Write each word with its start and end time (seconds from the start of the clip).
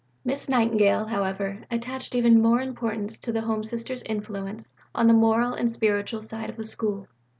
Miss 0.25 0.49
Nightingale, 0.49 1.05
however, 1.05 1.61
attached 1.69 2.15
even 2.15 2.41
more 2.41 2.59
importance 2.59 3.19
to 3.19 3.31
the 3.31 3.41
Home 3.43 3.63
Sister's 3.63 4.01
influence 4.01 4.73
on 4.95 5.05
the 5.05 5.13
moral 5.13 5.53
and 5.53 5.69
spiritual 5.69 6.23
side 6.23 6.49
of 6.49 6.57
the 6.57 6.65
School. 6.65 7.07